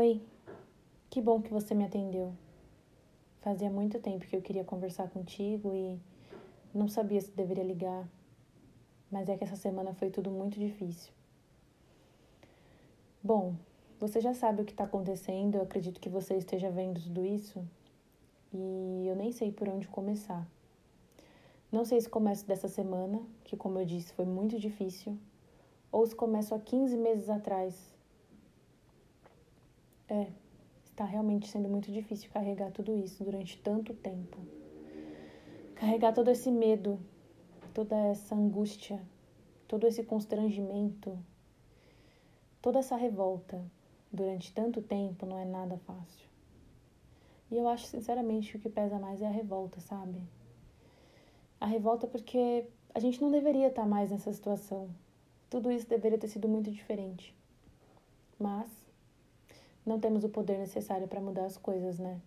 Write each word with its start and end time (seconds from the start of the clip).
Oi, 0.00 0.22
que 1.10 1.20
bom 1.20 1.42
que 1.42 1.52
você 1.52 1.74
me 1.74 1.82
atendeu. 1.82 2.32
Fazia 3.40 3.68
muito 3.68 3.98
tempo 3.98 4.24
que 4.28 4.36
eu 4.36 4.40
queria 4.40 4.62
conversar 4.62 5.10
contigo 5.10 5.74
e 5.74 5.98
não 6.72 6.86
sabia 6.86 7.20
se 7.20 7.32
deveria 7.32 7.64
ligar, 7.64 8.08
mas 9.10 9.28
é 9.28 9.36
que 9.36 9.42
essa 9.42 9.56
semana 9.56 9.92
foi 9.92 10.08
tudo 10.08 10.30
muito 10.30 10.56
difícil. 10.56 11.12
Bom, 13.20 13.56
você 13.98 14.20
já 14.20 14.32
sabe 14.34 14.62
o 14.62 14.64
que 14.64 14.70
está 14.70 14.84
acontecendo, 14.84 15.56
eu 15.56 15.62
acredito 15.62 15.98
que 15.98 16.08
você 16.08 16.36
esteja 16.36 16.70
vendo 16.70 17.02
tudo 17.02 17.26
isso 17.26 17.66
e 18.52 19.04
eu 19.08 19.16
nem 19.16 19.32
sei 19.32 19.50
por 19.50 19.68
onde 19.68 19.88
começar. 19.88 20.46
Não 21.72 21.84
sei 21.84 22.00
se 22.00 22.08
começo 22.08 22.46
dessa 22.46 22.68
semana, 22.68 23.20
que, 23.42 23.56
como 23.56 23.80
eu 23.80 23.84
disse, 23.84 24.12
foi 24.12 24.26
muito 24.26 24.60
difícil, 24.60 25.18
ou 25.90 26.06
se 26.06 26.14
começo 26.14 26.54
há 26.54 26.60
15 26.60 26.96
meses 26.96 27.28
atrás. 27.28 27.97
É, 30.08 30.32
está 30.84 31.04
realmente 31.04 31.46
sendo 31.46 31.68
muito 31.68 31.92
difícil 31.92 32.30
carregar 32.30 32.72
tudo 32.72 32.96
isso 32.96 33.22
durante 33.22 33.58
tanto 33.58 33.94
tempo. 33.94 34.38
Carregar 35.74 36.12
todo 36.12 36.30
esse 36.30 36.50
medo, 36.50 36.98
toda 37.72 37.96
essa 37.96 38.34
angústia, 38.34 39.00
todo 39.68 39.86
esse 39.86 40.02
constrangimento, 40.02 41.16
toda 42.60 42.80
essa 42.80 42.96
revolta 42.96 43.64
durante 44.12 44.52
tanto 44.52 44.82
tempo 44.82 45.26
não 45.26 45.38
é 45.38 45.44
nada 45.44 45.76
fácil. 45.78 46.26
E 47.50 47.56
eu 47.56 47.68
acho 47.68 47.86
sinceramente 47.86 48.50
que 48.50 48.56
o 48.56 48.60
que 48.60 48.68
pesa 48.68 48.98
mais 48.98 49.22
é 49.22 49.26
a 49.26 49.30
revolta, 49.30 49.80
sabe? 49.80 50.20
A 51.60 51.66
revolta 51.66 52.06
porque 52.06 52.66
a 52.94 53.00
gente 53.00 53.20
não 53.22 53.30
deveria 53.30 53.68
estar 53.68 53.86
mais 53.86 54.10
nessa 54.10 54.32
situação. 54.32 54.90
Tudo 55.48 55.70
isso 55.70 55.88
deveria 55.88 56.18
ter 56.18 56.28
sido 56.28 56.48
muito 56.48 56.70
diferente. 56.70 57.34
Mas 58.38 58.68
não 59.88 59.98
temos 59.98 60.22
o 60.22 60.28
poder 60.28 60.58
necessário 60.58 61.08
para 61.08 61.20
mudar 61.20 61.46
as 61.46 61.56
coisas, 61.56 61.98
né? 61.98 62.20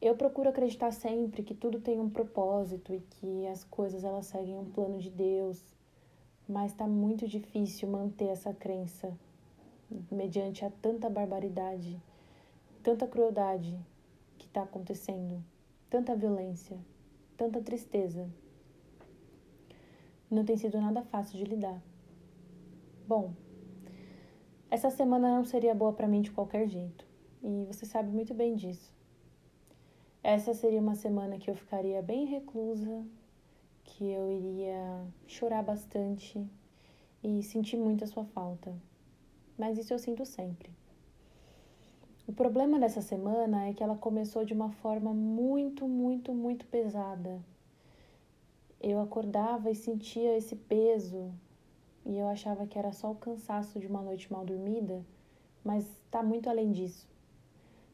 Eu 0.00 0.16
procuro 0.16 0.48
acreditar 0.48 0.90
sempre 0.90 1.42
que 1.42 1.54
tudo 1.54 1.80
tem 1.80 2.00
um 2.00 2.08
propósito 2.08 2.94
e 2.94 3.00
que 3.00 3.46
as 3.48 3.62
coisas 3.64 4.04
elas 4.04 4.26
seguem 4.26 4.56
um 4.56 4.64
plano 4.64 4.98
de 4.98 5.10
Deus, 5.10 5.62
mas 6.48 6.72
está 6.72 6.86
muito 6.86 7.28
difícil 7.28 7.88
manter 7.88 8.28
essa 8.28 8.54
crença 8.54 9.12
mediante 10.10 10.64
a 10.64 10.70
tanta 10.70 11.10
barbaridade, 11.10 12.00
tanta 12.82 13.06
crueldade 13.06 13.78
que 14.38 14.46
está 14.46 14.62
acontecendo, 14.62 15.44
tanta 15.90 16.14
violência, 16.14 16.78
tanta 17.36 17.60
tristeza. 17.60 18.28
Não 20.30 20.44
tem 20.44 20.56
sido 20.56 20.80
nada 20.80 21.02
fácil 21.02 21.38
de 21.38 21.44
lidar. 21.44 21.82
Bom, 23.06 23.32
essa 24.70 24.90
semana 24.90 25.36
não 25.36 25.44
seria 25.44 25.74
boa 25.74 25.92
para 25.92 26.08
mim 26.08 26.20
de 26.20 26.30
qualquer 26.30 26.68
jeito, 26.68 27.06
e 27.42 27.64
você 27.66 27.86
sabe 27.86 28.10
muito 28.10 28.34
bem 28.34 28.54
disso. 28.54 28.92
Essa 30.22 30.52
seria 30.52 30.80
uma 30.80 30.94
semana 30.94 31.38
que 31.38 31.50
eu 31.50 31.54
ficaria 31.54 32.02
bem 32.02 32.26
reclusa, 32.26 33.04
que 33.84 34.04
eu 34.04 34.30
iria 34.30 35.06
chorar 35.26 35.62
bastante 35.62 36.44
e 37.22 37.42
sentir 37.42 37.76
muito 37.76 38.04
a 38.04 38.06
sua 38.06 38.24
falta 38.24 38.74
mas 39.58 39.76
isso 39.76 39.92
eu 39.92 39.98
sinto 39.98 40.24
sempre. 40.24 40.70
O 42.26 42.32
problema 42.32 42.78
dessa 42.78 43.02
semana 43.02 43.66
é 43.66 43.74
que 43.74 43.82
ela 43.82 43.96
começou 43.96 44.44
de 44.44 44.54
uma 44.54 44.70
forma 44.70 45.12
muito, 45.12 45.88
muito, 45.88 46.32
muito 46.32 46.64
pesada. 46.66 47.42
Eu 48.80 49.00
acordava 49.00 49.70
e 49.70 49.74
sentia 49.74 50.36
esse 50.36 50.54
peso, 50.54 51.32
e 52.08 52.18
eu 52.18 52.26
achava 52.26 52.66
que 52.66 52.76
era 52.76 52.92
só 52.92 53.12
o 53.12 53.14
cansaço 53.14 53.78
de 53.78 53.86
uma 53.86 54.02
noite 54.02 54.32
mal 54.32 54.44
dormida, 54.44 55.04
mas 55.62 55.86
está 56.04 56.20
muito 56.20 56.50
além 56.50 56.72
disso. 56.72 57.08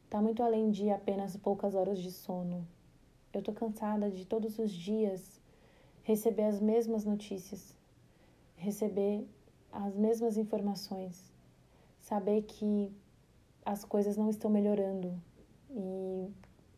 Está 0.07 0.23
muito 0.23 0.43
além 0.43 0.71
de 0.71 0.89
apenas 0.89 1.37
poucas 1.37 1.75
horas 1.75 1.99
de 1.99 2.11
sono. 2.11 2.67
Eu 3.31 3.43
tô 3.43 3.53
cansada 3.53 4.11
de 4.11 4.25
todos 4.25 4.59
os 4.59 4.73
dias 4.73 5.39
receber 6.03 6.45
as 6.45 6.59
mesmas 6.59 7.05
notícias, 7.05 7.77
receber 8.57 9.27
as 9.71 9.95
mesmas 9.95 10.39
informações 10.39 11.35
saber 12.05 12.43
que 12.43 12.95
as 13.65 13.85
coisas 13.85 14.17
não 14.17 14.29
estão 14.29 14.51
melhorando 14.51 15.19
e 15.71 16.31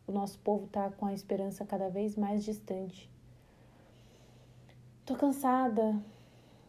o 0.07 0.11
nosso 0.11 0.39
povo 0.39 0.65
está 0.65 0.89
com 0.89 1.05
a 1.05 1.13
esperança 1.13 1.65
cada 1.65 1.89
vez 1.89 2.15
mais 2.15 2.45
distante. 2.45 3.09
Tô 5.05 5.15
cansada 5.15 6.01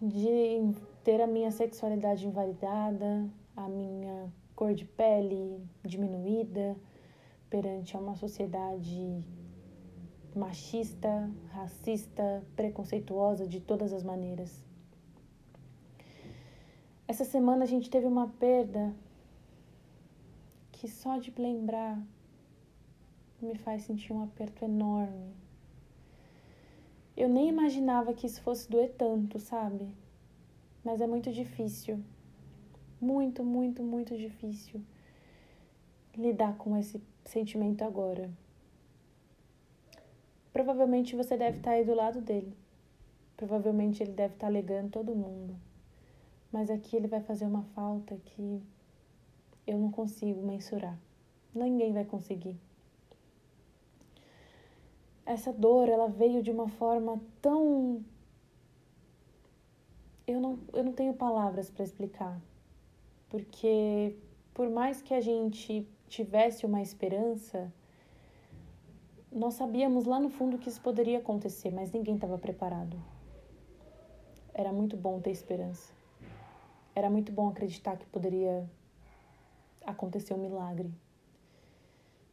de 0.01 0.73
ter 1.03 1.21
a 1.21 1.27
minha 1.27 1.51
sexualidade 1.51 2.27
invalidada, 2.27 3.29
a 3.57 3.69
minha 3.69 4.33
cor 4.55 4.75
de 4.75 4.85
pele 4.85 5.61
diminuída 5.85 6.77
perante 7.51 7.97
uma 7.97 8.15
sociedade 8.15 9.25
machista, 10.35 11.31
racista, 11.51 12.45
preconceituosa 12.55 13.47
de 13.47 13.61
todas 13.61 13.93
as 13.93 14.03
maneiras. 14.03 14.63
Essa 17.07 17.25
semana 17.25 17.65
a 17.65 17.67
gente 17.67 17.89
teve 17.89 18.07
uma 18.07 18.29
perda 18.29 18.95
que 20.71 20.87
só 20.87 21.19
de 21.19 21.33
lembrar 21.37 22.01
me 23.41 23.57
faz 23.57 23.83
sentir 23.83 24.13
um 24.13 24.23
aperto 24.23 24.65
enorme. 24.65 25.35
Eu 27.19 27.29
nem 27.29 27.49
imaginava 27.49 28.15
que 28.15 28.27
isso 28.27 28.41
fosse 28.43 28.71
doer 28.71 28.95
tanto, 28.97 29.39
sabe? 29.39 29.87
Mas 30.85 31.01
é 31.01 31.07
muito 31.07 31.33
difícil. 31.33 32.03
Muito, 33.01 33.45
muito, 33.45 33.83
muito 33.83 34.17
difícil 34.17 34.81
lidar 36.17 36.57
com 36.57 36.77
esse 36.77 37.01
sentimento 37.25 37.83
agora. 37.83 38.31
Provavelmente 40.53 41.15
você 41.15 41.37
deve 41.37 41.59
estar 41.59 41.73
aí 41.73 41.85
do 41.85 41.95
lado 41.95 42.21
dele. 42.21 42.57
Provavelmente 43.37 44.03
ele 44.03 44.13
deve 44.13 44.35
estar 44.35 44.47
alegando 44.47 44.91
todo 44.91 45.15
mundo 45.15 45.55
mas 46.53 46.71
aqui 46.71 46.97
ele 46.97 47.07
vai 47.07 47.21
fazer 47.21 47.45
uma 47.45 47.63
falta 47.75 48.17
que 48.17 48.63
eu 49.67 49.79
não 49.79 49.91
consigo 49.91 50.43
mensurar. 50.43 50.99
Ninguém 51.55 51.93
vai 51.93 52.05
conseguir. 52.05 52.59
Essa 55.29 55.53
dor, 55.53 55.91
ela 55.91 56.09
veio 56.09 56.43
de 56.43 56.51
uma 56.51 56.69
forma 56.69 57.21
tão 57.43 58.03
eu 60.27 60.41
não, 60.41 60.59
eu 60.73 60.83
não 60.83 60.93
tenho 60.93 61.13
palavras 61.13 61.71
para 61.71 61.85
explicar. 61.85 62.41
Porque 63.29 64.17
por 64.55 64.71
mais 64.71 65.03
que 65.03 65.13
a 65.13 65.21
gente 65.21 65.87
tivesse 66.09 66.65
uma 66.65 66.81
esperança, 66.81 67.71
nós 69.31 69.55
sabíamos 69.55 70.07
lá 70.07 70.19
no 70.19 70.31
fundo 70.31 70.59
que 70.59 70.71
isso 70.71 70.81
poderia 70.81 71.19
acontecer, 71.19 71.71
mas 71.71 71.93
ninguém 71.93 72.15
estava 72.15 72.39
preparado. 72.39 72.99
Era 74.55 74.73
muito 74.73 74.97
bom 74.97 75.21
ter 75.21 75.31
esperança. 75.31 75.93
Era 76.95 77.11
muito 77.11 77.33
bom 77.33 77.49
acreditar 77.49 77.99
que 77.99 78.07
poderia 78.07 78.69
acontecer 79.85 80.33
um 80.33 80.39
milagre, 80.39 80.91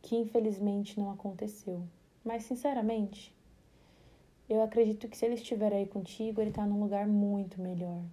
que 0.01 0.16
infelizmente 0.16 0.97
não 0.97 1.11
aconteceu. 1.11 1.84
Mas, 2.25 2.43
sinceramente, 2.43 3.31
eu 4.49 4.63
acredito 4.63 5.07
que 5.07 5.15
se 5.15 5.25
ele 5.27 5.35
estiver 5.35 5.71
aí 5.71 5.85
contigo, 5.85 6.41
ele 6.41 6.49
está 6.49 6.65
num 6.65 6.81
lugar 6.81 7.05
muito 7.05 7.61
melhor, 7.61 8.03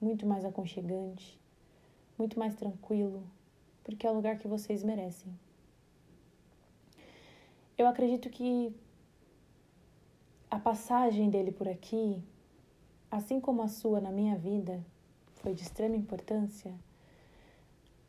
muito 0.00 0.24
mais 0.24 0.44
aconchegante, 0.44 1.36
muito 2.16 2.38
mais 2.38 2.54
tranquilo, 2.54 3.24
porque 3.82 4.06
é 4.06 4.10
o 4.10 4.14
lugar 4.14 4.38
que 4.38 4.46
vocês 4.46 4.84
merecem. 4.84 5.36
Eu 7.76 7.88
acredito 7.88 8.30
que 8.30 8.72
a 10.48 10.58
passagem 10.58 11.28
dele 11.28 11.50
por 11.50 11.66
aqui, 11.66 12.22
assim 13.10 13.40
como 13.40 13.60
a 13.62 13.68
sua 13.68 14.00
na 14.00 14.12
minha 14.12 14.36
vida, 14.36 14.86
foi 15.34 15.52
de 15.52 15.62
extrema 15.62 15.96
importância, 15.96 16.72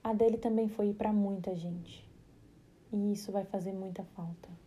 a 0.03 0.13
dele 0.13 0.37
também 0.37 0.67
foi 0.67 0.93
para 0.93 1.11
muita 1.11 1.55
gente. 1.55 2.07
E 2.91 3.13
isso 3.13 3.31
vai 3.31 3.45
fazer 3.45 3.73
muita 3.73 4.03
falta. 4.03 4.62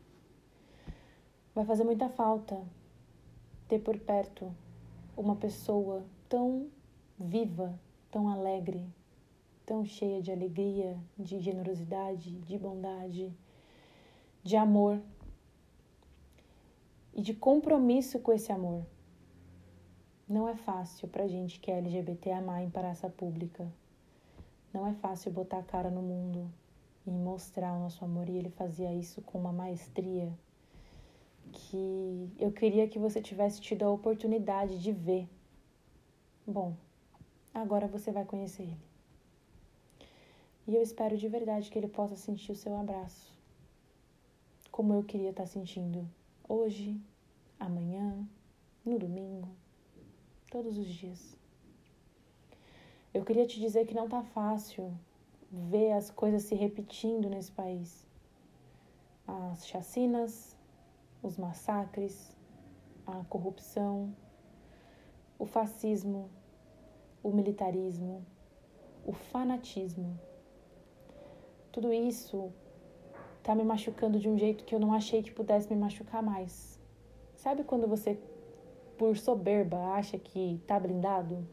Vai 1.57 1.65
fazer 1.65 1.85
muita 1.85 2.11
falta 2.11 2.63
ter 3.67 3.79
por 3.79 3.99
perto 3.99 4.55
uma 5.17 5.35
pessoa 5.35 6.05
tão 6.29 6.69
viva, 7.19 7.81
tão 8.11 8.29
alegre, 8.29 8.87
tão 9.65 9.83
cheia 9.83 10.21
de 10.21 10.31
alegria, 10.31 10.99
de 11.19 11.41
generosidade, 11.41 12.31
de 12.41 12.59
bondade, 12.59 13.33
de 14.43 14.55
amor 14.55 15.01
e 17.15 17.23
de 17.23 17.33
compromisso 17.33 18.21
com 18.21 18.35
esse 18.35 18.53
amor. 18.53 18.85
Não 20.29 20.47
é 20.47 20.57
fácil 20.57 21.09
pra 21.09 21.27
gente 21.27 21.59
que 21.59 21.71
é 21.71 21.79
LGBT 21.79 22.33
amar 22.33 22.63
em 22.63 22.69
praça 22.69 23.09
pública. 23.09 23.67
Não 24.75 24.87
é 24.87 24.93
fácil 24.93 25.33
botar 25.33 25.61
a 25.61 25.63
cara 25.63 25.89
no 25.89 26.03
mundo 26.03 26.53
e 27.07 27.11
mostrar 27.11 27.73
o 27.73 27.81
nosso 27.81 28.05
amor. 28.05 28.29
E 28.29 28.37
ele 28.37 28.51
fazia 28.51 28.93
isso 28.93 29.23
com 29.23 29.39
uma 29.39 29.53
maestria 29.53 30.31
que 31.53 32.31
eu 32.39 32.53
queria 32.53 32.89
que 32.89 32.99
você 32.99 33.21
tivesse 33.21 33.61
tido 33.61 33.85
a 33.85 33.91
oportunidade 33.91 34.79
de 34.79 34.93
ver. 34.93 35.29
Bom, 36.47 36.77
agora 37.53 37.87
você 37.87 38.11
vai 38.11 38.25
conhecer 38.25 38.63
ele. 38.63 38.87
E 40.67 40.75
eu 40.75 40.83
espero 40.83 41.17
de 41.17 41.29
verdade 41.29 41.71
que 41.71 41.79
ele 41.79 41.89
possa 41.89 42.17
sentir 42.17 42.51
o 42.51 42.57
seu 42.57 42.77
abraço, 42.77 43.33
como 44.71 44.93
eu 44.95 45.05
queria 45.05 45.31
estar 45.31 45.47
sentindo 45.47 46.09
hoje, 46.49 47.01
amanhã, 47.59 48.27
no 48.85 48.99
domingo, 48.99 49.49
todos 50.51 50.77
os 50.77 50.89
dias. 50.89 51.37
Eu 53.15 53.25
queria 53.25 53.47
te 53.47 53.61
dizer 53.61 53.87
que 53.87 53.95
não 53.95 54.09
tá 54.09 54.23
fácil 54.23 54.93
ver 55.51 55.93
as 55.93 56.11
coisas 56.11 56.43
se 56.43 56.55
repetindo 56.55 57.31
nesse 57.31 57.53
país. 57.53 58.05
As 59.27 59.67
chacinas, 59.67 60.56
os 61.27 61.37
massacres, 61.37 62.31
a 63.07 63.25
corrupção, 63.25 64.15
o 65.39 65.45
fascismo, 65.45 66.31
o 67.23 67.31
militarismo, 67.31 68.25
o 69.05 69.13
fanatismo. 69.13 70.19
Tudo 71.73 71.93
isso 71.93 72.53
tá 73.43 73.55
me 73.55 73.65
machucando 73.65 74.19
de 74.19 74.29
um 74.29 74.39
jeito 74.39 74.65
que 74.65 74.75
eu 74.75 74.81
não 74.81 74.93
achei 74.93 75.23
que 75.23 75.33
pudesse 75.33 75.69
me 75.69 75.79
machucar 75.79 76.23
mais. 76.23 76.81
Sabe 77.35 77.65
quando 77.65 77.87
você, 77.89 78.19
por 78.97 79.17
soberba, 79.17 79.79
acha 79.95 80.19
que 80.19 80.61
tá 80.67 80.79
blindado? 80.79 81.47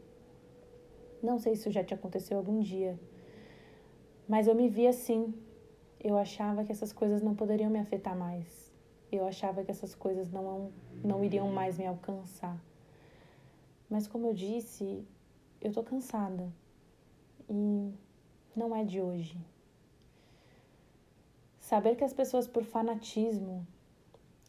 Não 1.22 1.38
sei 1.38 1.54
se 1.54 1.62
isso 1.62 1.70
já 1.70 1.82
te 1.82 1.94
aconteceu 1.94 2.38
algum 2.38 2.60
dia, 2.60 2.98
mas 4.28 4.46
eu 4.46 4.54
me 4.54 4.68
vi 4.68 4.86
assim. 4.86 5.34
Eu 5.98 6.16
achava 6.18 6.64
que 6.64 6.72
essas 6.72 6.92
coisas 6.92 7.22
não 7.22 7.34
poderiam 7.34 7.70
me 7.70 7.78
afetar 7.78 8.16
mais. 8.16 8.63
Eu 9.14 9.26
achava 9.26 9.62
que 9.62 9.70
essas 9.70 9.94
coisas 9.94 10.30
não, 10.30 10.72
não 11.02 11.24
iriam 11.24 11.48
mais 11.48 11.78
me 11.78 11.86
alcançar. 11.86 12.58
Mas 13.88 14.08
como 14.08 14.26
eu 14.26 14.34
disse, 14.34 15.06
eu 15.60 15.72
tô 15.72 15.82
cansada. 15.82 16.52
E 17.48 17.92
não 18.56 18.74
é 18.74 18.82
de 18.82 19.00
hoje. 19.00 19.38
Saber 21.60 21.94
que 21.94 22.02
as 22.02 22.12
pessoas, 22.12 22.48
por 22.48 22.64
fanatismo, 22.64 23.66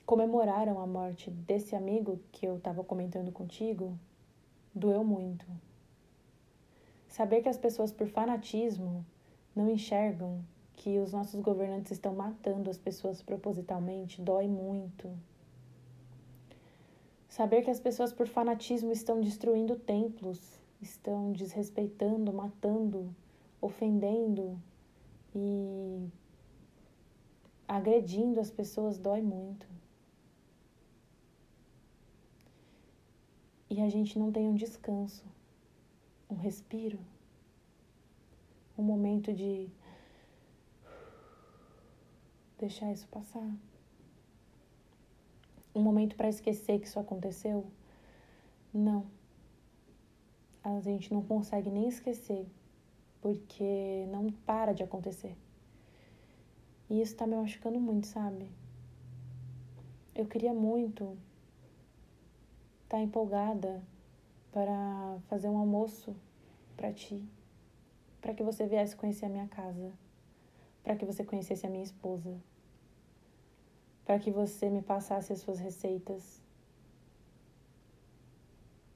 comemoraram 0.05 0.79
a 0.79 0.87
morte 0.87 1.29
desse 1.29 1.75
amigo 1.75 2.19
que 2.31 2.47
eu 2.47 2.57
estava 2.57 2.83
comentando 2.83 3.31
contigo, 3.31 3.97
doeu 4.73 5.03
muito. 5.03 5.45
Saber 7.07 7.41
que 7.41 7.49
as 7.49 7.57
pessoas, 7.57 7.91
por 7.91 8.07
fanatismo, 8.07 9.05
não 9.55 9.69
enxergam 9.69 10.43
que 10.75 10.99
os 10.99 11.11
nossos 11.11 11.39
governantes 11.39 11.91
estão 11.91 12.13
matando 12.13 12.69
as 12.69 12.77
pessoas 12.77 13.21
propositalmente 13.21 14.21
dói 14.21 14.47
muito. 14.47 15.09
Saber 17.27 17.63
que 17.63 17.69
as 17.69 17.79
pessoas, 17.79 18.13
por 18.13 18.27
fanatismo, 18.27 18.91
estão 18.91 19.19
destruindo 19.19 19.75
templos, 19.75 20.39
estão 20.81 21.31
desrespeitando, 21.31 22.31
matando, 22.31 23.13
ofendendo 23.59 24.57
e 25.33 26.07
agredindo 27.67 28.39
as 28.39 28.49
pessoas 28.49 28.97
dói 28.97 29.21
muito. 29.21 29.67
E 33.69 33.81
a 33.81 33.89
gente 33.89 34.17
não 34.17 34.31
tem 34.31 34.47
um 34.47 34.55
descanso, 34.55 35.25
um 36.29 36.35
respiro, 36.35 36.99
um 38.77 38.83
momento 38.83 39.33
de 39.33 39.67
deixar 42.65 42.91
isso 42.91 43.07
passar 43.07 43.47
um 45.75 45.81
momento 45.81 46.15
para 46.15 46.29
esquecer 46.29 46.79
que 46.79 46.87
isso 46.87 46.99
aconteceu? 46.99 47.65
Não. 48.73 49.05
A 50.63 50.79
gente 50.79 51.13
não 51.13 51.21
consegue 51.21 51.69
nem 51.69 51.87
esquecer, 51.89 52.47
porque 53.21 54.07
não 54.09 54.31
para 54.31 54.73
de 54.73 54.81
acontecer. 54.81 55.35
E 56.89 57.01
isso 57.01 57.15
tá 57.15 57.27
me 57.27 57.35
machucando 57.35 57.79
muito, 57.79 58.07
sabe? 58.07 58.49
Eu 60.15 60.25
queria 60.25 60.53
muito 60.53 61.17
estar 62.83 62.97
tá 62.97 63.01
empolgada 63.01 63.83
para 64.51 65.19
fazer 65.27 65.49
um 65.49 65.57
almoço 65.57 66.15
para 66.77 66.93
ti, 66.93 67.21
para 68.21 68.33
que 68.33 68.41
você 68.41 68.65
viesse 68.65 68.95
conhecer 68.95 69.25
a 69.25 69.29
minha 69.29 69.47
casa, 69.47 69.91
para 70.81 70.95
que 70.95 71.05
você 71.05 71.23
conhecesse 71.23 71.65
a 71.65 71.69
minha 71.69 71.83
esposa, 71.83 72.39
para 74.05 74.19
que 74.19 74.29
você 74.29 74.69
me 74.69 74.83
passasse 74.83 75.33
as 75.33 75.39
suas 75.39 75.59
receitas, 75.59 76.39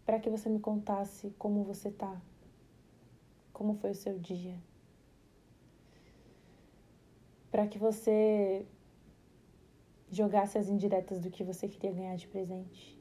para 0.06 0.20
que 0.20 0.30
você 0.30 0.48
me 0.48 0.60
contasse 0.60 1.34
como 1.38 1.64
você 1.64 1.90
tá, 1.90 2.22
como 3.52 3.74
foi 3.74 3.92
o 3.92 3.96
seu 3.96 4.20
dia, 4.20 4.56
para 7.50 7.68
que 7.68 7.80
você 7.80 8.68
jogasse 10.12 10.58
as 10.60 10.70
indiretas 10.70 11.20
do 11.20 11.32
que 11.32 11.44
você 11.44 11.68
queria 11.68 11.92
ganhar 11.92 12.16
de 12.16 12.28
presente. 12.28 12.98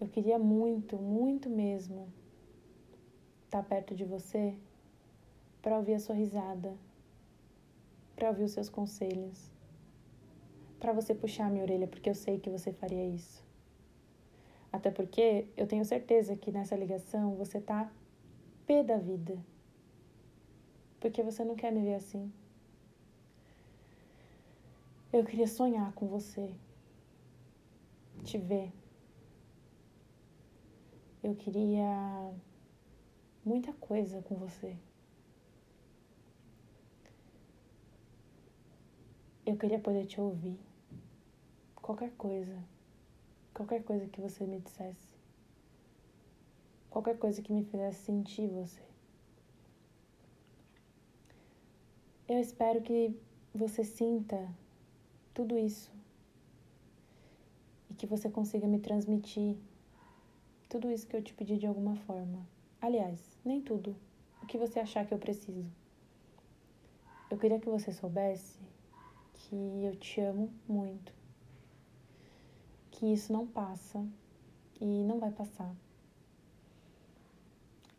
Eu 0.00 0.08
queria 0.08 0.38
muito, 0.38 0.96
muito 0.96 1.48
mesmo 1.48 2.12
estar 3.44 3.62
tá 3.62 3.68
perto 3.68 3.94
de 3.94 4.04
você 4.04 4.56
para 5.60 5.76
ouvir 5.76 5.94
a 5.94 6.00
sua 6.00 6.14
risada 6.14 6.76
para 8.18 8.30
ouvir 8.30 8.42
os 8.42 8.50
seus 8.50 8.68
conselhos, 8.68 9.48
para 10.80 10.92
você 10.92 11.14
puxar 11.14 11.46
a 11.46 11.50
minha 11.50 11.62
orelha, 11.62 11.86
porque 11.86 12.10
eu 12.10 12.16
sei 12.16 12.40
que 12.40 12.50
você 12.50 12.72
faria 12.72 13.06
isso. 13.06 13.46
Até 14.72 14.90
porque 14.90 15.46
eu 15.56 15.68
tenho 15.68 15.84
certeza 15.84 16.36
que 16.36 16.50
nessa 16.50 16.74
ligação 16.74 17.36
você 17.36 17.60
tá 17.60 17.88
pé 18.66 18.82
da 18.82 18.96
vida. 18.98 19.38
Porque 20.98 21.22
você 21.22 21.44
não 21.44 21.54
quer 21.54 21.70
me 21.72 21.80
ver 21.80 21.94
assim. 21.94 22.32
Eu 25.12 25.24
queria 25.24 25.46
sonhar 25.46 25.92
com 25.92 26.08
você, 26.08 26.52
te 28.24 28.36
ver. 28.36 28.72
Eu 31.22 31.36
queria 31.36 32.32
muita 33.44 33.72
coisa 33.74 34.20
com 34.22 34.34
você. 34.34 34.76
Eu 39.48 39.56
queria 39.56 39.78
poder 39.78 40.04
te 40.04 40.20
ouvir. 40.20 40.60
Qualquer 41.74 42.10
coisa. 42.18 42.62
Qualquer 43.54 43.82
coisa 43.82 44.06
que 44.06 44.20
você 44.20 44.44
me 44.44 44.60
dissesse. 44.60 45.16
Qualquer 46.90 47.16
coisa 47.18 47.40
que 47.40 47.50
me 47.50 47.64
fizesse 47.64 48.04
sentir 48.04 48.46
você. 48.46 48.82
Eu 52.28 52.38
espero 52.40 52.82
que 52.82 53.18
você 53.54 53.82
sinta 53.84 54.54
tudo 55.32 55.56
isso 55.56 55.90
e 57.88 57.94
que 57.94 58.06
você 58.06 58.28
consiga 58.28 58.66
me 58.66 58.78
transmitir 58.78 59.56
tudo 60.68 60.90
isso 60.90 61.06
que 61.06 61.16
eu 61.16 61.22
te 61.22 61.32
pedi 61.32 61.56
de 61.56 61.66
alguma 61.66 61.96
forma. 61.96 62.46
Aliás, 62.82 63.18
nem 63.42 63.62
tudo. 63.62 63.96
O 64.42 64.46
que 64.46 64.58
você 64.58 64.78
achar 64.78 65.06
que 65.06 65.14
eu 65.14 65.18
preciso. 65.18 65.72
Eu 67.30 67.38
queria 67.38 67.58
que 67.58 67.70
você 67.70 67.90
soubesse 67.90 68.58
que 69.48 69.56
eu 69.82 69.96
te 69.96 70.20
amo 70.20 70.52
muito, 70.68 71.12
que 72.90 73.06
isso 73.06 73.32
não 73.32 73.46
passa 73.46 74.06
e 74.78 74.84
não 74.84 75.18
vai 75.18 75.30
passar. 75.30 75.74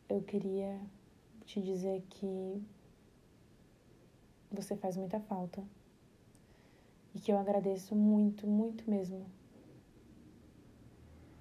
Eu 0.07 0.21
queria 0.21 0.79
te 1.45 1.59
dizer 1.59 2.03
que 2.09 2.63
você 4.51 4.75
faz 4.75 4.95
muita 4.95 5.19
falta 5.19 5.63
e 7.15 7.19
que 7.19 7.31
eu 7.31 7.37
agradeço 7.37 7.95
muito, 7.95 8.45
muito 8.45 8.89
mesmo 8.89 9.25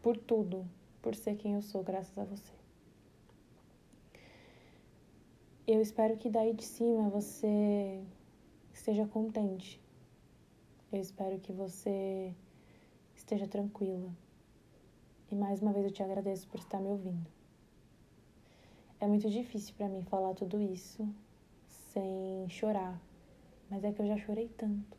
por 0.03 0.17
tudo, 0.17 0.67
por 1.03 1.15
ser 1.15 1.37
quem 1.37 1.55
eu 1.55 1.63
sou, 1.63 1.83
graças 1.83 2.17
a 2.17 2.25
você. 2.25 2.53
Eu 5.67 5.83
espero 5.83 6.17
que 6.17 6.31
daí 6.31 6.55
de 6.55 6.65
cima 6.65 7.11
você 7.11 8.03
esteja 8.73 9.07
contente 9.07 9.79
eu 10.91 11.01
espero 11.01 11.39
que 11.39 11.53
você 11.53 12.35
esteja 13.15 13.47
tranquila. 13.47 14.11
E 15.31 15.35
mais 15.35 15.61
uma 15.61 15.73
vez 15.73 15.85
eu 15.85 15.93
te 15.93 16.03
agradeço 16.03 16.49
por 16.49 16.59
estar 16.59 16.81
me 16.81 16.89
ouvindo. 16.89 17.27
É 19.01 19.07
muito 19.07 19.29
difícil 19.29 19.75
para 19.77 19.89
mim 19.89 20.03
falar 20.03 20.35
tudo 20.35 20.61
isso 20.61 21.07
sem 21.93 22.49
chorar, 22.49 23.01
mas 23.71 23.85
é 23.85 23.93
que 23.93 24.01
eu 24.01 24.07
já 24.07 24.17
chorei 24.17 24.49
tanto. 24.57 24.97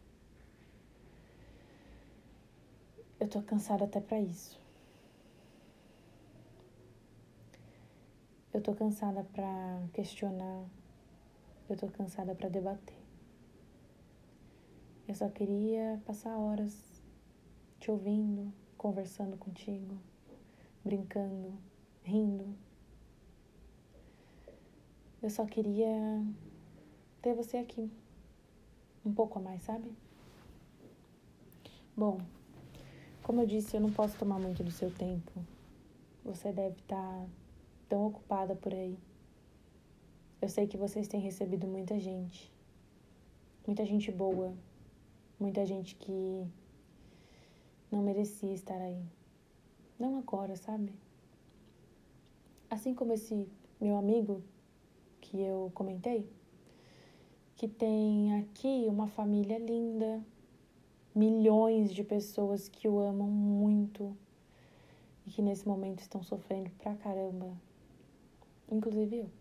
Eu 3.19 3.27
tô 3.27 3.41
cansada 3.41 3.85
até 3.85 3.99
para 3.99 4.19
isso. 4.19 4.59
Eu 8.53 8.61
tô 8.61 8.73
cansada 8.73 9.23
para 9.33 9.81
questionar. 9.93 10.65
Eu 11.69 11.75
tô 11.75 11.87
cansada 11.87 12.33
para 12.33 12.49
debater. 12.49 12.98
Eu 15.09 15.15
só 15.15 15.27
queria 15.27 15.99
passar 16.05 16.37
horas 16.37 17.01
te 17.79 17.89
ouvindo, 17.89 18.53
conversando 18.77 19.35
contigo, 19.37 19.97
brincando, 20.85 21.51
rindo. 22.03 22.55
Eu 25.19 25.31
só 25.31 25.47
queria 25.47 26.23
ter 27.23 27.33
você 27.33 27.57
aqui. 27.57 27.91
Um 29.03 29.11
pouco 29.11 29.39
a 29.39 29.41
mais, 29.41 29.63
sabe? 29.63 29.91
Bom, 31.97 32.21
como 33.23 33.41
eu 33.41 33.47
disse, 33.47 33.75
eu 33.75 33.81
não 33.81 33.91
posso 33.91 34.15
tomar 34.15 34.37
muito 34.37 34.63
do 34.63 34.69
seu 34.69 34.93
tempo. 34.93 35.43
Você 36.23 36.51
deve 36.51 36.81
estar 36.81 37.25
tão 37.89 38.05
ocupada 38.05 38.55
por 38.55 38.75
aí. 38.75 38.95
Eu 40.39 40.49
sei 40.49 40.67
que 40.67 40.77
vocês 40.77 41.07
têm 41.07 41.19
recebido 41.19 41.65
muita 41.65 41.99
gente. 41.99 42.53
Muita 43.65 43.83
gente 43.83 44.11
boa. 44.11 44.53
Muita 45.39 45.65
gente 45.65 45.95
que 45.95 46.45
não 47.89 48.03
merecia 48.03 48.53
estar 48.53 48.75
aí. 48.75 49.01
Não 49.97 50.17
agora, 50.17 50.55
sabe? 50.57 50.93
Assim 52.69 52.93
como 52.93 53.13
esse 53.13 53.47
meu 53.79 53.95
amigo 53.95 54.43
que 55.21 55.39
eu 55.39 55.71
comentei, 55.73 56.29
que 57.55 57.69
tem 57.69 58.37
aqui 58.39 58.85
uma 58.89 59.07
família 59.07 59.57
linda, 59.57 60.21
milhões 61.15 61.93
de 61.93 62.03
pessoas 62.03 62.67
que 62.67 62.89
o 62.89 62.99
amam 62.99 63.27
muito 63.27 64.15
e 65.25 65.31
que 65.31 65.41
nesse 65.41 65.65
momento 65.65 65.99
estão 65.99 66.21
sofrendo 66.21 66.69
pra 66.71 66.95
caramba, 66.95 67.49
inclusive 68.69 69.19
eu. 69.19 69.38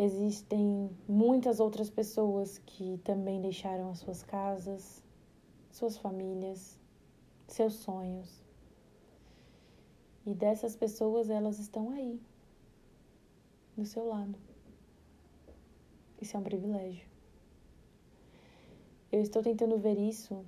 Existem 0.00 0.88
muitas 1.08 1.58
outras 1.58 1.90
pessoas 1.90 2.58
que 2.58 2.98
também 2.98 3.40
deixaram 3.40 3.90
as 3.90 3.98
suas 3.98 4.22
casas, 4.22 5.02
suas 5.72 5.98
famílias, 5.98 6.78
seus 7.48 7.74
sonhos. 7.74 8.44
E 10.24 10.32
dessas 10.34 10.76
pessoas, 10.76 11.28
elas 11.28 11.58
estão 11.58 11.90
aí, 11.90 12.20
do 13.76 13.84
seu 13.84 14.06
lado. 14.06 14.38
Isso 16.20 16.36
é 16.36 16.40
um 16.40 16.44
privilégio. 16.44 17.08
Eu 19.10 19.20
estou 19.20 19.42
tentando 19.42 19.78
ver 19.78 19.98
isso 19.98 20.44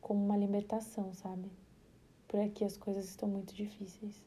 como 0.00 0.24
uma 0.24 0.36
libertação, 0.36 1.14
sabe? 1.14 1.52
Por 2.26 2.40
aqui 2.40 2.64
as 2.64 2.76
coisas 2.76 3.04
estão 3.04 3.28
muito 3.28 3.54
difíceis. 3.54 4.24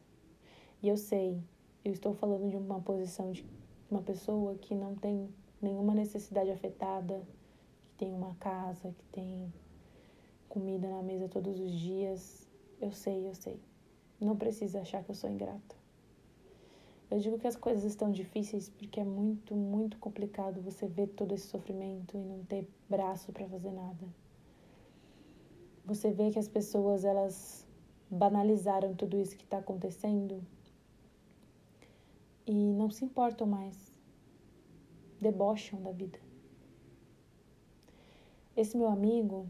E 0.81 0.87
eu 0.87 0.95
sei, 0.95 1.43
eu 1.83 1.91
estou 1.91 2.13
falando 2.13 2.49
de 2.49 2.55
uma 2.55 2.79
posição 2.79 3.33
de 3.33 3.43
uma 3.89 4.01
pessoa 4.01 4.55
que 4.55 4.75
não 4.75 4.95
tem 4.95 5.29
nenhuma 5.61 5.93
necessidade 5.93 6.51
afetada, 6.51 7.21
que 7.83 7.95
tem 7.97 8.13
uma 8.13 8.35
casa, 8.35 8.93
que 8.97 9.05
tem 9.05 9.51
comida 10.49 10.87
na 10.89 11.01
mesa 11.01 11.27
todos 11.27 11.59
os 11.59 11.71
dias. 11.71 12.47
Eu 12.79 12.91
sei, 12.91 13.27
eu 13.27 13.33
sei. 13.33 13.59
Não 14.19 14.35
precisa 14.35 14.81
achar 14.81 15.03
que 15.03 15.11
eu 15.11 15.15
sou 15.15 15.29
ingrata. 15.29 15.75
Eu 17.09 17.19
digo 17.19 17.39
que 17.39 17.47
as 17.47 17.55
coisas 17.55 17.85
estão 17.85 18.11
difíceis 18.11 18.67
porque 18.69 18.99
é 18.99 19.03
muito, 19.03 19.55
muito 19.55 19.97
complicado 19.97 20.61
você 20.61 20.87
ver 20.87 21.07
todo 21.07 21.33
esse 21.33 21.47
sofrimento 21.47 22.17
e 22.17 22.19
não 22.19 22.43
ter 22.43 22.67
braço 22.89 23.31
para 23.31 23.47
fazer 23.47 23.71
nada. 23.71 24.07
Você 25.85 26.11
vê 26.11 26.31
que 26.31 26.39
as 26.39 26.49
pessoas 26.49 27.05
elas 27.05 27.65
banalizaram 28.09 28.93
tudo 28.93 29.17
isso 29.17 29.37
que 29.37 29.45
está 29.45 29.59
acontecendo 29.59 30.43
e 32.47 32.73
não 32.73 32.89
se 32.89 33.05
importam 33.05 33.45
mais, 33.45 33.77
debocham 35.21 35.79
da 35.81 35.91
vida. 35.91 36.19
Esse 38.55 38.75
meu 38.75 38.87
amigo 38.87 39.47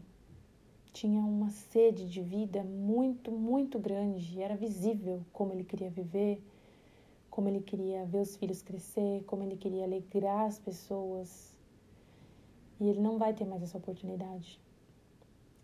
tinha 0.92 1.22
uma 1.22 1.48
sede 1.48 2.06
de 2.06 2.20
vida 2.20 2.62
muito, 2.62 3.30
muito 3.30 3.78
grande, 3.78 4.42
era 4.42 4.56
visível 4.56 5.24
como 5.32 5.54
ele 5.54 5.64
queria 5.64 5.88
viver 5.88 6.42
como 7.38 7.48
ele 7.48 7.60
queria 7.60 8.04
ver 8.04 8.20
os 8.20 8.36
filhos 8.36 8.62
crescer, 8.62 9.22
como 9.24 9.44
ele 9.44 9.56
queria 9.56 9.84
alegrar 9.84 10.46
as 10.46 10.58
pessoas. 10.58 11.56
E 12.80 12.88
ele 12.88 13.00
não 13.00 13.16
vai 13.16 13.32
ter 13.32 13.44
mais 13.44 13.62
essa 13.62 13.78
oportunidade. 13.78 14.60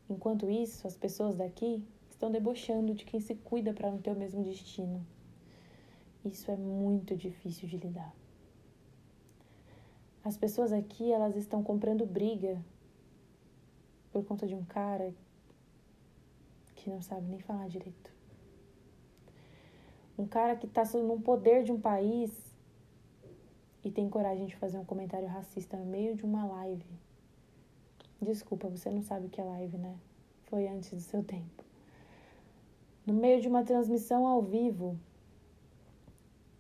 Enquanto 0.09 0.49
isso, 0.49 0.87
as 0.87 0.97
pessoas 0.97 1.35
daqui 1.35 1.83
estão 2.09 2.31
debochando 2.31 2.95
de 2.95 3.05
quem 3.05 3.19
se 3.19 3.35
cuida 3.35 3.75
para 3.75 3.91
não 3.91 3.99
ter 3.99 4.13
o 4.13 4.17
mesmo 4.17 4.45
destino. 4.45 5.05
Isso 6.25 6.51
é 6.51 6.57
muito 6.57 7.17
difícil 7.17 7.69
de 7.69 7.77
lidar. 7.77 8.15
As 10.25 10.37
pessoas 10.37 10.73
aqui, 10.73 11.13
elas 11.13 11.37
estão 11.37 11.63
comprando 11.63 12.07
briga 12.07 12.65
por 14.11 14.25
conta 14.25 14.47
de 14.47 14.55
um 14.55 14.65
cara 14.65 15.15
que 16.77 16.89
não 16.89 17.03
sabe 17.03 17.29
nem 17.29 17.41
falar 17.41 17.69
direito 17.69 18.15
um 20.17 20.27
cara 20.27 20.57
que 20.57 20.67
está 20.67 20.85
no 20.99 21.21
poder 21.21 21.65
de 21.65 21.73
um 21.73 21.81
país 21.81 22.31
e 23.83 23.91
tem 23.91 24.09
coragem 24.09 24.47
de 24.47 24.57
fazer 24.57 24.79
um 24.79 24.85
comentário 24.85 25.29
racista 25.29 25.77
no 25.77 25.85
meio 25.85 26.15
de 26.15 26.25
uma 26.25 26.47
live. 26.47 26.87
Desculpa, 28.23 28.69
você 28.69 28.89
não 28.91 29.03
sabe 29.03 29.27
o 29.27 29.29
que 29.29 29.41
é 29.41 29.45
live, 29.45 29.77
né? 29.77 29.97
Foi 30.45 30.67
antes 30.69 30.91
do 30.91 31.01
seu 31.01 31.23
tempo. 31.23 31.65
No 33.05 33.13
meio 33.13 33.41
de 33.41 33.49
uma 33.49 33.65
transmissão 33.65 34.27
ao 34.27 34.41
vivo, 34.41 34.99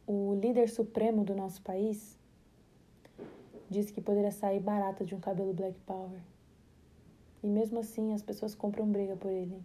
o 0.06 0.34
líder 0.34 0.68
supremo 0.68 1.24
do 1.24 1.34
nosso 1.34 1.62
país 1.62 2.18
disse 3.70 3.92
que 3.92 4.00
poderia 4.00 4.30
sair 4.30 4.60
barata 4.60 5.04
de 5.04 5.14
um 5.14 5.20
cabelo 5.20 5.54
Black 5.54 5.78
Power. 5.86 6.20
E 7.42 7.46
mesmo 7.46 7.78
assim 7.78 8.12
as 8.12 8.22
pessoas 8.22 8.54
compram 8.54 8.86
briga 8.86 9.16
por 9.16 9.30
ele. 9.30 9.62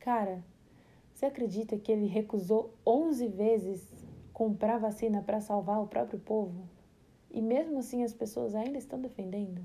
Cara, 0.00 0.42
você 1.12 1.26
acredita 1.26 1.78
que 1.78 1.90
ele 1.90 2.06
recusou 2.06 2.74
11 2.86 3.28
vezes 3.28 3.88
comprar 4.32 4.78
vacina 4.78 5.22
para 5.22 5.40
salvar 5.40 5.80
o 5.80 5.86
próprio 5.86 6.18
povo? 6.18 6.62
E 7.30 7.40
mesmo 7.40 7.78
assim 7.78 8.02
as 8.02 8.12
pessoas 8.12 8.54
ainda 8.54 8.78
estão 8.78 9.00
defendendo? 9.00 9.62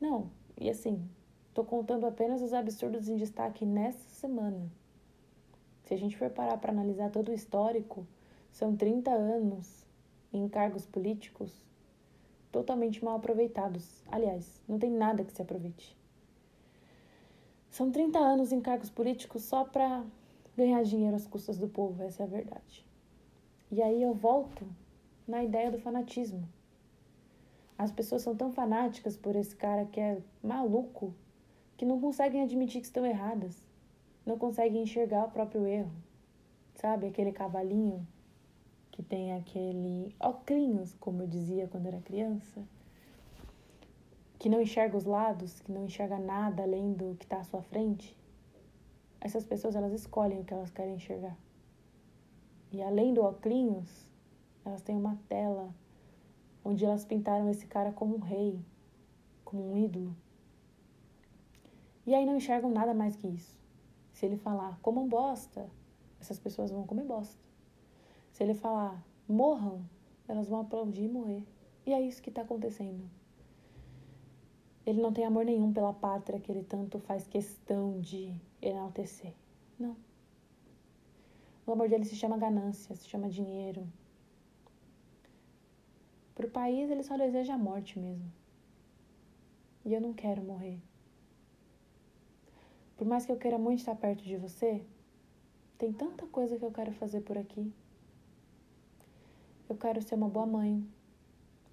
Não, 0.00 0.30
e 0.56 0.68
assim, 0.68 1.02
estou 1.48 1.64
contando 1.64 2.06
apenas 2.06 2.42
os 2.42 2.52
absurdos 2.52 3.08
em 3.08 3.16
destaque 3.16 3.64
nessa 3.64 4.08
semana. 4.10 4.70
Se 5.84 5.94
a 5.94 5.96
gente 5.96 6.16
for 6.16 6.30
parar 6.30 6.58
para 6.58 6.70
analisar 6.70 7.10
todo 7.10 7.30
o 7.30 7.34
histórico, 7.34 8.06
são 8.50 8.76
30 8.76 9.10
anos 9.10 9.86
em 10.32 10.48
cargos 10.48 10.84
políticos 10.86 11.52
totalmente 12.50 13.04
mal 13.04 13.16
aproveitados. 13.16 14.02
Aliás, 14.10 14.60
não 14.68 14.78
tem 14.78 14.90
nada 14.90 15.24
que 15.24 15.32
se 15.32 15.42
aproveite. 15.42 15.96
São 17.70 17.90
30 17.90 18.18
anos 18.18 18.52
em 18.52 18.60
cargos 18.60 18.90
políticos 18.90 19.42
só 19.42 19.64
para 19.64 20.04
ganhar 20.56 20.82
dinheiro 20.82 21.14
às 21.14 21.26
custas 21.26 21.58
do 21.58 21.68
povo, 21.68 22.02
essa 22.02 22.22
é 22.22 22.26
a 22.26 22.28
verdade. 22.28 22.84
E 23.70 23.82
aí 23.82 24.02
eu 24.02 24.14
volto 24.14 24.66
na 25.26 25.44
ideia 25.44 25.70
do 25.70 25.78
fanatismo. 25.78 26.48
As 27.76 27.92
pessoas 27.92 28.22
são 28.22 28.34
tão 28.34 28.50
fanáticas 28.50 29.16
por 29.16 29.36
esse 29.36 29.54
cara 29.54 29.84
que 29.84 30.00
é 30.00 30.20
maluco 30.42 31.14
que 31.76 31.84
não 31.84 32.00
conseguem 32.00 32.42
admitir 32.42 32.80
que 32.80 32.86
estão 32.86 33.06
erradas, 33.06 33.62
não 34.26 34.36
conseguem 34.36 34.82
enxergar 34.82 35.26
o 35.26 35.30
próprio 35.30 35.64
erro. 35.66 35.92
Sabe, 36.74 37.06
aquele 37.06 37.30
cavalinho 37.30 38.04
que 38.98 39.02
tem 39.04 39.32
aquele 39.32 40.12
ocrinhos, 40.18 40.92
como 40.98 41.22
eu 41.22 41.28
dizia 41.28 41.68
quando 41.68 41.86
era 41.86 42.00
criança, 42.00 42.60
que 44.40 44.48
não 44.48 44.60
enxerga 44.60 44.96
os 44.96 45.04
lados, 45.04 45.60
que 45.60 45.70
não 45.70 45.84
enxerga 45.84 46.18
nada 46.18 46.64
além 46.64 46.94
do 46.94 47.14
que 47.14 47.24
está 47.24 47.38
à 47.38 47.44
sua 47.44 47.62
frente, 47.62 48.16
essas 49.20 49.44
pessoas 49.44 49.76
elas 49.76 49.92
escolhem 49.92 50.40
o 50.40 50.44
que 50.44 50.52
elas 50.52 50.72
querem 50.72 50.96
enxergar. 50.96 51.38
E 52.72 52.82
além 52.82 53.14
do 53.14 53.22
óculos, 53.22 54.10
elas 54.64 54.82
têm 54.82 54.96
uma 54.96 55.16
tela 55.28 55.72
onde 56.64 56.84
elas 56.84 57.04
pintaram 57.04 57.48
esse 57.48 57.68
cara 57.68 57.92
como 57.92 58.16
um 58.16 58.20
rei, 58.20 58.58
como 59.44 59.74
um 59.74 59.78
ídolo. 59.78 60.12
E 62.04 62.16
aí 62.16 62.26
não 62.26 62.36
enxergam 62.36 62.72
nada 62.72 62.92
mais 62.92 63.14
que 63.14 63.28
isso. 63.28 63.56
Se 64.12 64.26
ele 64.26 64.36
falar 64.36 64.76
comam 64.82 65.06
bosta, 65.06 65.70
essas 66.20 66.40
pessoas 66.40 66.72
vão 66.72 66.84
comer 66.84 67.04
bosta. 67.04 67.47
Se 68.38 68.44
ele 68.44 68.54
falar 68.54 69.04
morram, 69.26 69.84
elas 70.28 70.48
vão 70.48 70.60
aplaudir 70.60 71.06
e 71.06 71.08
morrer. 71.08 71.44
E 71.84 71.92
é 71.92 72.00
isso 72.00 72.22
que 72.22 72.28
está 72.28 72.42
acontecendo. 72.42 73.02
Ele 74.86 75.02
não 75.02 75.12
tem 75.12 75.24
amor 75.24 75.44
nenhum 75.44 75.72
pela 75.72 75.92
pátria 75.92 76.38
que 76.38 76.52
ele 76.52 76.62
tanto 76.62 77.00
faz 77.00 77.26
questão 77.26 77.98
de 78.00 78.32
enaltecer. 78.62 79.34
Não. 79.76 79.96
O 81.66 81.72
amor 81.72 81.88
dele 81.88 82.04
se 82.04 82.14
chama 82.14 82.38
ganância, 82.38 82.94
se 82.94 83.08
chama 83.08 83.28
dinheiro. 83.28 83.84
Para 86.32 86.46
o 86.46 86.50
país, 86.50 86.88
ele 86.88 87.02
só 87.02 87.16
deseja 87.16 87.54
a 87.54 87.58
morte 87.58 87.98
mesmo. 87.98 88.32
E 89.84 89.92
eu 89.92 90.00
não 90.00 90.14
quero 90.14 90.44
morrer. 90.44 90.78
Por 92.96 93.04
mais 93.04 93.26
que 93.26 93.32
eu 93.32 93.36
queira 93.36 93.58
muito 93.58 93.80
estar 93.80 93.96
perto 93.96 94.22
de 94.22 94.36
você, 94.36 94.80
tem 95.76 95.92
tanta 95.92 96.24
coisa 96.28 96.56
que 96.56 96.64
eu 96.64 96.70
quero 96.70 96.92
fazer 96.92 97.22
por 97.22 97.36
aqui. 97.36 97.74
Eu 99.68 99.76
quero 99.76 100.00
ser 100.02 100.14
uma 100.14 100.28
boa 100.28 100.46
mãe. 100.46 100.86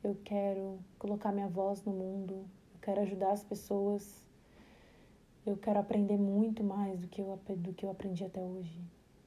Eu 0.04 0.16
quero 0.24 0.80
colocar 1.00 1.32
minha 1.32 1.48
voz 1.48 1.84
no 1.84 1.92
mundo 1.92 2.46
quero 2.86 3.02
ajudar 3.02 3.32
as 3.32 3.44
pessoas. 3.44 4.24
Eu 5.44 5.58
quero 5.58 5.80
aprender 5.80 6.18
muito 6.18 6.64
mais 6.64 7.00
do 7.00 7.08
que 7.08 7.20
eu, 7.20 7.40
do 7.58 7.74
que 7.74 7.84
eu 7.84 7.90
aprendi 7.90 8.24
até 8.24 8.42
hoje. 8.42 8.80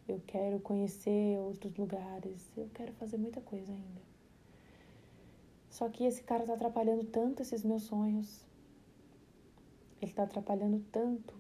eu 0.07 0.23
quero 0.27 0.59
conhecer 0.61 1.39
outros 1.39 1.77
lugares, 1.77 2.51
eu 2.57 2.69
quero 2.73 2.93
fazer 2.95 3.19
muita 3.19 3.41
coisa 3.43 3.71
ainda. 3.71 4.01
Só 5.69 5.89
que 5.89 6.05
esse 6.05 6.23
cara 6.23 6.47
tá 6.47 6.55
atrapalhando 6.55 7.05
tanto 7.05 7.43
esses 7.43 7.63
meus 7.63 7.83
sonhos. 7.83 8.47
Ele 10.01 10.13
tá 10.13 10.23
atrapalhando 10.23 10.83
tanto 10.91 11.35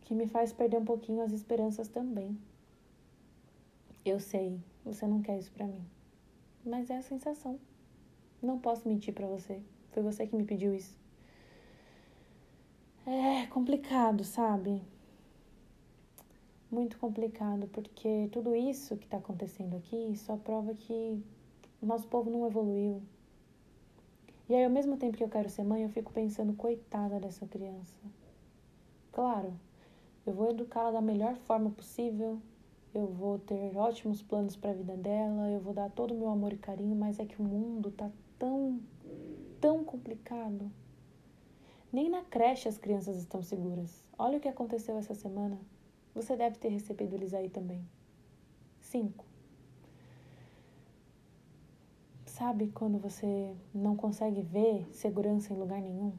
que 0.00 0.14
me 0.14 0.26
faz 0.26 0.52
perder 0.52 0.78
um 0.78 0.84
pouquinho 0.84 1.22
as 1.22 1.32
esperanças 1.32 1.88
também. 1.88 2.36
Eu 4.04 4.18
sei, 4.18 4.58
você 4.86 5.06
não 5.06 5.20
quer 5.20 5.38
isso 5.38 5.52
para 5.52 5.66
mim. 5.66 5.84
Mas 6.64 6.90
é 6.90 6.96
a 6.96 7.02
sensação. 7.02 7.58
Não 8.40 8.58
posso 8.58 8.88
mentir 8.88 9.12
para 9.12 9.26
você. 9.26 9.60
Foi 9.90 10.02
você 10.02 10.26
que 10.26 10.36
me 10.36 10.44
pediu 10.44 10.74
isso. 10.74 10.96
É 13.06 13.46
complicado, 13.46 14.24
sabe? 14.24 14.82
Muito 16.70 16.98
complicado, 16.98 17.68
porque 17.68 18.28
tudo 18.32 18.54
isso 18.54 18.96
que 18.96 19.04
está 19.04 19.18
acontecendo 19.18 19.76
aqui 19.76 20.16
só 20.16 20.36
prova 20.36 20.74
que 20.74 21.22
o 21.80 21.86
nosso 21.86 22.08
povo 22.08 22.30
não 22.30 22.46
evoluiu. 22.46 23.02
E 24.48 24.54
aí, 24.54 24.64
ao 24.64 24.70
mesmo 24.70 24.96
tempo 24.96 25.16
que 25.16 25.24
eu 25.24 25.28
quero 25.28 25.48
ser 25.48 25.64
mãe, 25.64 25.82
eu 25.82 25.88
fico 25.88 26.12
pensando, 26.12 26.52
coitada 26.54 27.18
dessa 27.18 27.46
criança. 27.46 27.96
Claro, 29.12 29.52
eu 30.26 30.32
vou 30.32 30.50
educá-la 30.50 30.90
da 30.90 31.00
melhor 31.00 31.36
forma 31.36 31.70
possível, 31.70 32.40
eu 32.96 33.06
vou 33.08 33.38
ter 33.38 33.76
ótimos 33.76 34.22
planos 34.22 34.56
para 34.56 34.70
a 34.70 34.74
vida 34.74 34.96
dela, 34.96 35.50
eu 35.50 35.60
vou 35.60 35.74
dar 35.74 35.90
todo 35.90 36.14
o 36.14 36.18
meu 36.18 36.30
amor 36.30 36.54
e 36.54 36.56
carinho, 36.56 36.96
mas 36.96 37.18
é 37.18 37.26
que 37.26 37.40
o 37.40 37.44
mundo 37.44 37.90
tá 37.90 38.10
tão, 38.38 38.80
tão 39.60 39.84
complicado. 39.84 40.70
Nem 41.92 42.08
na 42.08 42.22
creche 42.22 42.68
as 42.68 42.78
crianças 42.78 43.18
estão 43.18 43.42
seguras. 43.42 44.02
Olha 44.18 44.38
o 44.38 44.40
que 44.40 44.48
aconteceu 44.48 44.96
essa 44.96 45.14
semana. 45.14 45.58
Você 46.14 46.34
deve 46.36 46.56
ter 46.56 46.68
recebido 46.68 47.14
eles 47.14 47.34
aí 47.34 47.50
também. 47.50 47.86
Cinco. 48.80 49.26
Sabe 52.24 52.68
quando 52.68 52.98
você 52.98 53.54
não 53.74 53.94
consegue 53.94 54.40
ver 54.40 54.86
segurança 54.90 55.52
em 55.52 55.56
lugar 55.58 55.82
nenhum? 55.82 56.12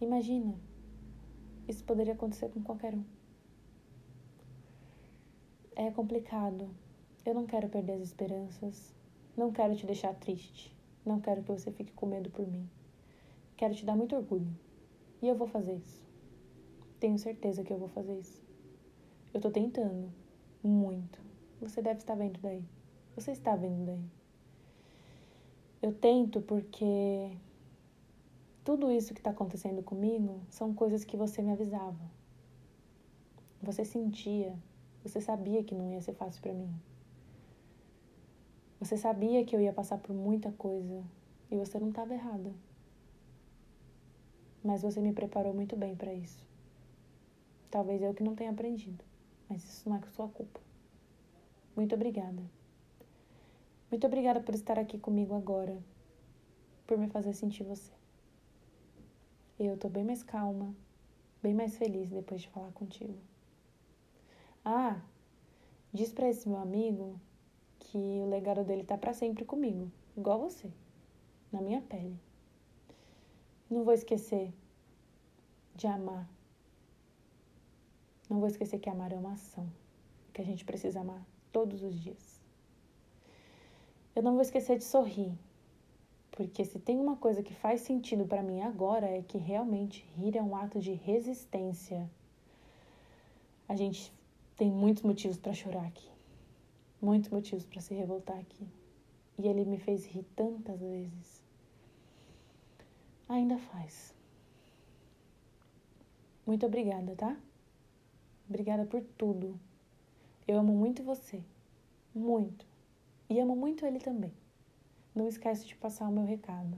Imagina, 0.00 0.54
isso 1.68 1.84
poderia 1.84 2.14
acontecer 2.14 2.48
com 2.50 2.62
qualquer 2.62 2.94
um. 2.94 3.04
É 5.76 5.90
complicado. 5.90 6.68
Eu 7.24 7.34
não 7.34 7.46
quero 7.46 7.68
perder 7.68 7.94
as 7.94 8.02
esperanças. 8.02 8.94
Não 9.36 9.50
quero 9.50 9.74
te 9.74 9.86
deixar 9.86 10.14
triste. 10.14 10.74
Não 11.04 11.20
quero 11.20 11.42
que 11.42 11.50
você 11.50 11.72
fique 11.72 11.92
com 11.92 12.06
medo 12.06 12.30
por 12.30 12.46
mim. 12.46 12.68
Quero 13.56 13.74
te 13.74 13.84
dar 13.84 13.96
muito 13.96 14.14
orgulho. 14.14 14.46
E 15.20 15.28
eu 15.28 15.34
vou 15.34 15.46
fazer 15.46 15.74
isso. 15.74 16.04
Tenho 17.00 17.18
certeza 17.18 17.64
que 17.64 17.72
eu 17.72 17.78
vou 17.78 17.88
fazer 17.88 18.18
isso. 18.18 18.42
Eu 19.32 19.40
tô 19.40 19.50
tentando. 19.50 20.12
Muito. 20.62 21.18
Você 21.60 21.82
deve 21.82 21.98
estar 21.98 22.14
vendo 22.14 22.38
daí. 22.40 22.64
Você 23.16 23.32
está 23.32 23.56
vendo 23.56 23.86
daí. 23.86 24.04
Eu 25.82 25.92
tento 25.92 26.40
porque 26.40 27.36
tudo 28.64 28.90
isso 28.90 29.12
que 29.12 29.20
está 29.20 29.30
acontecendo 29.30 29.82
comigo 29.82 30.40
são 30.48 30.72
coisas 30.72 31.04
que 31.04 31.18
você 31.18 31.42
me 31.42 31.52
avisava. 31.52 32.10
Você 33.62 33.84
sentia, 33.84 34.58
você 35.02 35.20
sabia 35.20 35.62
que 35.62 35.74
não 35.74 35.92
ia 35.92 36.00
ser 36.00 36.14
fácil 36.14 36.40
para 36.40 36.54
mim. 36.54 36.74
Você 38.80 38.96
sabia 38.96 39.44
que 39.44 39.54
eu 39.54 39.60
ia 39.60 39.72
passar 39.72 39.98
por 39.98 40.14
muita 40.16 40.50
coisa 40.52 41.04
e 41.50 41.56
você 41.56 41.78
não 41.78 41.90
estava 41.90 42.14
errada. 42.14 42.50
Mas 44.64 44.80
você 44.80 44.98
me 44.98 45.12
preparou 45.12 45.52
muito 45.52 45.76
bem 45.76 45.94
para 45.94 46.14
isso. 46.14 46.42
Talvez 47.70 48.00
eu 48.00 48.14
que 48.14 48.22
não 48.22 48.34
tenha 48.34 48.50
aprendido, 48.50 49.04
mas 49.46 49.62
isso 49.62 49.86
não 49.86 49.96
é 49.96 50.02
sua 50.14 50.28
culpa. 50.28 50.60
Muito 51.76 51.94
obrigada. 51.94 52.42
Muito 53.90 54.06
obrigada 54.06 54.40
por 54.40 54.54
estar 54.54 54.78
aqui 54.78 54.98
comigo 54.98 55.34
agora, 55.34 55.76
por 56.86 56.96
me 56.96 57.08
fazer 57.08 57.34
sentir 57.34 57.62
você. 57.62 58.03
Eu 59.58 59.76
tô 59.76 59.88
bem 59.88 60.02
mais 60.02 60.22
calma, 60.22 60.74
bem 61.40 61.54
mais 61.54 61.76
feliz 61.76 62.10
depois 62.10 62.40
de 62.40 62.48
falar 62.48 62.72
contigo. 62.72 63.16
Ah, 64.64 65.00
diz 65.92 66.12
para 66.12 66.28
esse 66.28 66.48
meu 66.48 66.58
amigo 66.58 67.20
que 67.78 67.96
o 67.96 68.28
legado 68.28 68.64
dele 68.64 68.82
tá 68.82 68.98
para 68.98 69.14
sempre 69.14 69.44
comigo, 69.44 69.88
igual 70.16 70.40
você, 70.40 70.68
na 71.52 71.60
minha 71.60 71.80
pele. 71.80 72.18
Não 73.70 73.84
vou 73.84 73.94
esquecer 73.94 74.52
de 75.76 75.86
amar. 75.86 76.28
Não 78.28 78.40
vou 78.40 78.48
esquecer 78.48 78.80
que 78.80 78.90
amar 78.90 79.12
é 79.12 79.16
uma 79.16 79.34
ação, 79.34 79.70
que 80.32 80.40
a 80.40 80.44
gente 80.44 80.64
precisa 80.64 81.00
amar 81.00 81.24
todos 81.52 81.84
os 81.84 81.94
dias. 81.94 82.40
Eu 84.16 84.22
não 84.22 84.32
vou 84.32 84.42
esquecer 84.42 84.78
de 84.78 84.84
sorrir, 84.84 85.32
porque 86.36 86.64
se 86.64 86.78
tem 86.78 86.98
uma 86.98 87.16
coisa 87.16 87.42
que 87.42 87.54
faz 87.54 87.80
sentido 87.80 88.26
para 88.26 88.42
mim 88.42 88.60
agora 88.60 89.06
é 89.06 89.22
que 89.22 89.38
realmente 89.38 90.04
rir 90.16 90.36
é 90.36 90.42
um 90.42 90.56
ato 90.56 90.80
de 90.80 90.92
resistência. 90.92 92.10
A 93.68 93.76
gente 93.76 94.12
tem 94.56 94.70
muitos 94.70 95.02
motivos 95.02 95.38
para 95.38 95.52
chorar 95.52 95.86
aqui 95.86 96.14
muitos 97.04 97.30
motivos 97.30 97.66
para 97.66 97.80
se 97.80 97.94
revoltar 97.94 98.38
aqui. 98.38 98.66
E 99.38 99.46
ele 99.46 99.64
me 99.64 99.78
fez 99.78 100.06
rir 100.06 100.24
tantas 100.34 100.80
vezes. 100.80 101.42
Ainda 103.28 103.58
faz. 103.58 104.14
Muito 106.46 106.64
obrigada, 106.66 107.14
tá? 107.14 107.36
Obrigada 108.48 108.84
por 108.86 109.02
tudo. 109.18 109.58
Eu 110.48 110.58
amo 110.58 110.72
muito 110.72 111.02
você. 111.02 111.42
Muito. 112.14 112.66
E 113.28 113.38
amo 113.38 113.56
muito 113.56 113.84
ele 113.84 113.98
também. 113.98 114.32
Não 115.14 115.28
esquece 115.28 115.64
de 115.64 115.76
passar 115.76 116.08
o 116.08 116.12
meu 116.12 116.24
recado. 116.24 116.76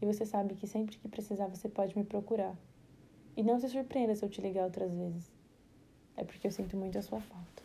E 0.00 0.06
você 0.06 0.24
sabe 0.24 0.54
que 0.54 0.66
sempre 0.66 0.96
que 0.96 1.08
precisar 1.08 1.48
você 1.48 1.68
pode 1.68 1.96
me 1.98 2.04
procurar. 2.04 2.56
E 3.36 3.42
não 3.42 3.58
se 3.58 3.68
surpreenda 3.68 4.14
se 4.14 4.24
eu 4.24 4.28
te 4.28 4.40
ligar 4.40 4.64
outras 4.64 4.92
vezes. 4.92 5.32
É 6.16 6.22
porque 6.22 6.46
eu 6.46 6.52
sinto 6.52 6.76
muito 6.76 6.98
a 6.98 7.02
sua 7.02 7.20
falta. 7.20 7.61